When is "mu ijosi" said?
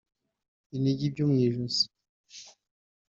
1.31-1.83